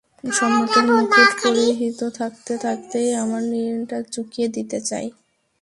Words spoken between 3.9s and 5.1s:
চুকিয়ে দিতে চাই।